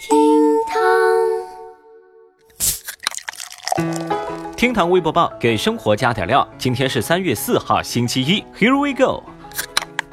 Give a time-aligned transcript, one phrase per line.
[0.00, 0.16] 厅
[0.66, 0.78] 堂，
[4.56, 6.48] 厅堂微博报给生活加点料。
[6.56, 8.42] 今天是三月四号，星期一。
[8.58, 9.22] Here we go。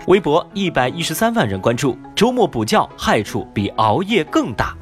[0.07, 4.75] 微博一百一十三万人关注，周末补觉害处比熬夜更大。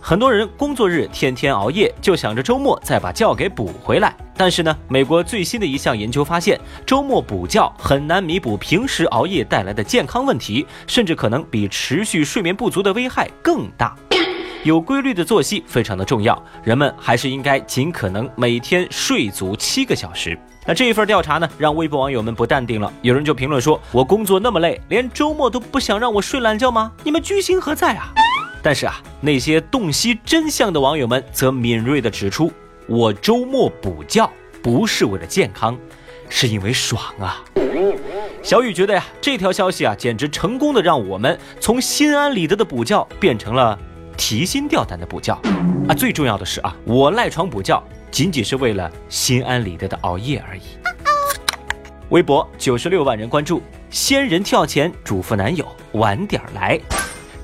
[0.00, 4.16] 很多人工作日天天熬夜，就想着周末再把觉给补回来。
[4.34, 13.94] 但是呢，美国最新的一项研究发现，周末补觉很难弥补平时熬夜带来的健康问题，甚至可能比持续睡眠不足的危害更大。
[14.64, 20.36] 有规律的作息非常的重要，人们还是应该尽可能每天睡足七个小时。
[20.66, 22.92] 那这一份调查呢，让微博网友们不淡定了。
[23.02, 26.92] 有人就评论说：“我工作那么累，连周末都不想让我睡懒觉吗？
[27.04, 28.12] 你们居心何在啊？”
[28.60, 32.52] 但是啊，那些洞悉真相的网友们则敏锐地指出
[32.88, 34.28] ：“我周末补觉
[34.60, 35.78] 不是为了健康，
[36.28, 37.42] 是因为爽啊！”
[38.42, 43.78] 小雨觉得呀，这条消息啊，简直成功的让我们从心安理得的补觉变成了
[44.18, 45.32] 提心吊胆的补觉
[45.88, 45.94] 啊！
[45.96, 50.62] 最重要的是啊，我赖床补觉仅仅是为了心安理得的熬夜而已。
[52.10, 56.78] 微博九十六万人关注，仙人跳前嘱咐男友晚点来。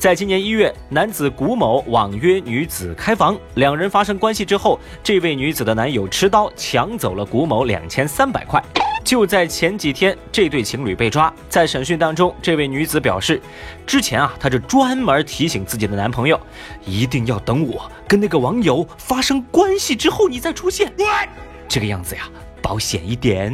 [0.04, 8.62] 在今年一月，男子古某网约女子开房，两人发生关系之后，这位女子的男友持刀抢走了古某两千三百块。
[9.02, 11.32] 就在前几天，这对情侣被抓。
[11.48, 13.40] 在审讯当中，这位女子表示，
[13.86, 16.38] 之前啊，她是专门提醒自己的男朋友，
[16.84, 20.92] 一定要等我跟那个网友发生关系之后，你再出现，
[21.66, 22.28] 这个样子呀，
[22.60, 23.50] 保险一点。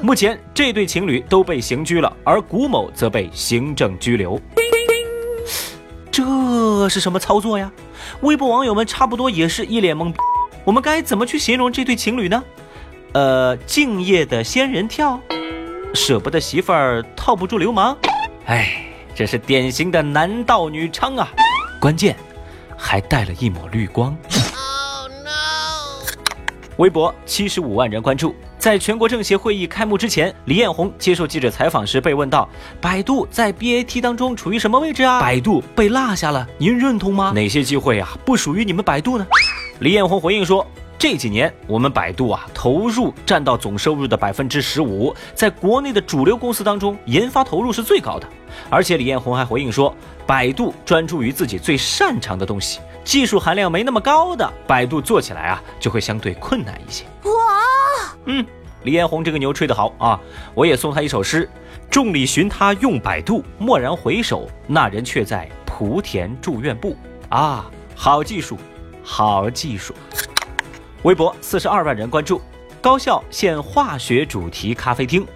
[0.00, 4.40] 目前，这对情侣都被刑拘了，而古某则被行政拘留。
[6.82, 7.70] 这是什么操作呀？
[8.22, 10.18] 微博网友们差不多也是一脸懵逼。
[10.64, 12.42] 我们该怎么去形容这对情侣呢？
[13.12, 15.20] 呃，敬业的仙人跳，
[15.94, 17.96] 舍不得媳妇儿套不住流氓。
[18.46, 21.30] 哎，这是典型的男盗女娼啊！
[21.80, 22.16] 关键
[22.76, 24.16] 还带了一抹绿光。
[26.82, 28.34] 微博七十五万人关注。
[28.58, 32.48] 在全国政协会议开幕之前，李彦宏接受记者采访时被问到
[32.82, 35.20] ：“百度在 BAT 当中处于什么位置啊？
[35.20, 37.30] 百度被落下了，您认同吗？
[37.36, 39.24] 哪些机会啊不属于你们百度呢？”
[39.78, 40.66] 李彦宏回应说
[40.98, 48.26] ：“这几年我们百度啊投入占到总收入的百分之十五，在国内的主流公司当中，研发投入是最高的。
[48.68, 49.94] 而且李彦宏还回应说，
[50.26, 58.46] 百度专注于自己最擅长的东西，技术含量没那么高的，百度做起来啊就会相对困难一些。”哇，嗯，
[58.84, 60.20] 李彦宏这个牛吹得好啊！
[60.54, 61.48] 我也送他一首诗：
[61.90, 66.96] 众里寻他用百度，蓦然回首，那人却在莆田住院部。
[67.28, 68.58] 啊，好技术，
[69.02, 69.94] 好技术！
[71.02, 72.40] 微博四十二万人关注，
[72.80, 75.26] 高校现化学主题咖啡厅。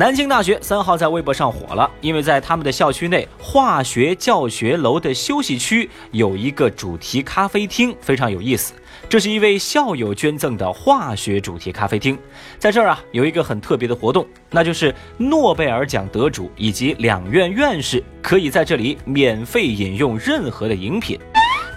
[0.00, 8.72] 南京大学三号在微博上火了，因为在他们的校区内化学教学楼的休息区有一个主题咖啡厅，非常有意思。
[9.10, 12.18] 这是一位校友捐赠的化学主题咖啡厅，
[12.58, 21.20] 在这儿啊有一个很特别的活动，那就是诺贝尔奖得主以及两院院士可以在这里免费饮用任何的饮品，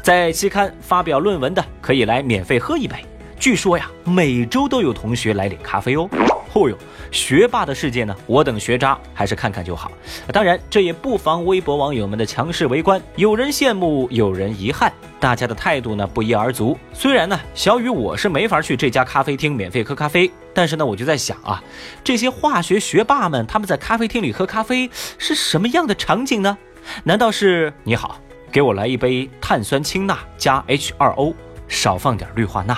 [0.01, 2.95] 在期刊发表论文的可以来免费喝一杯。
[3.37, 6.09] 据说呀，每周都有同学来领咖啡哦。
[6.53, 6.77] 哦哟，
[7.11, 9.91] 学霸的世界呢，我等学渣还是看看就好。
[10.31, 16.77] 当然，这也不妨微博网友们的强势围观，有人羡慕，有人遗憾，大家的态度呢不一而足。
[16.93, 21.63] 虽然呢，小雨我是没法去这家咖啡厅免费喝咖啡，但是呢，我就在想啊，
[22.03, 26.57] 这些化学学霸们他们在咖啡厅里喝咖啡是什么样的场景呢？
[27.03, 28.19] 难道是你好，
[28.51, 31.33] 给我来一杯碳酸氢钠加 H2O，
[31.67, 32.77] 少放点氯化钠？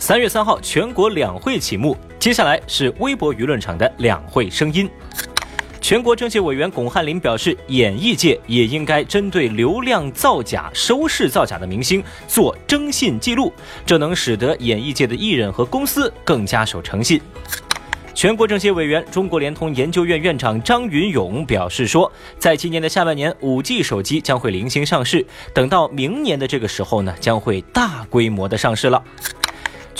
[0.00, 1.94] 三月三号，全国两会启幕。
[2.18, 4.88] 接下来是微博舆论场的两会声音。
[5.78, 13.52] 全国政协委员巩汉林表示，演艺界也应该针对流量造假、收视造假的明星做征信记录，
[13.84, 17.20] 这能使得演艺界的艺人和公司更加守诚信。
[18.14, 29.04] 全国政协委员、中国联通研究院院长张云勇表示说，在今年的下半年，5G 手机将会零星上市，等到明年的这个时候呢，将会大规模的上市了。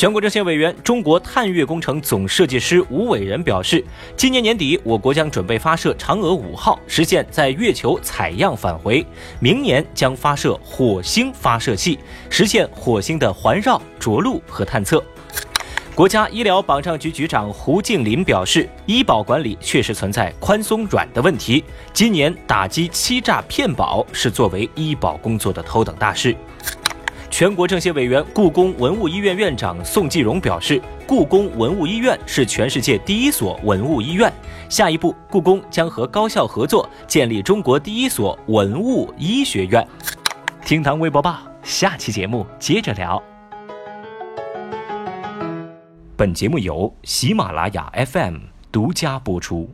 [0.01, 3.85] 全国政协委员、中国探月工程总设计师吴伟仁表示，
[4.17, 9.05] 今年年底，我国将准备发射嫦娥五号，实现在月球采样返回；
[9.41, 11.99] 明年将发射火星发射器，
[12.31, 15.05] 实现火星的环绕、着陆和探测。
[15.95, 21.63] 国家医疗保障局局长胡静林表示，医保管理确实存在宽松软的问题，
[21.93, 26.35] 今年打击欺诈骗保是作为医保工作的头等大事。
[27.41, 34.31] 全国政协委员、故宫文物医院院长宋继荣表示，故宫文物医院是全世界第一所文物医院。
[34.69, 39.83] 下一步，故宫将和高校合作，建立中国第一所文物医学院。
[40.67, 43.23] 厅堂微博报，下期节目接着聊。
[46.19, 48.37] 本节目由喜马拉雅 FM
[48.71, 49.67] 独家播出。